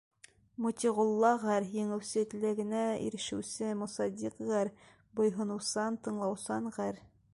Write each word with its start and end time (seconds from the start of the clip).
Мотиғулла 0.65 1.29
ғәр.— 1.43 1.67
еңеүсе, 1.79 2.23
теләгенә 2.31 2.81
ирешеүсе 3.09 3.69
Мосадиҡ 3.83 4.41
ғәр.— 4.49 4.73
буйһоноусан, 5.21 6.01
тыңлаусан 6.09 6.73
ғәр. 6.81 7.05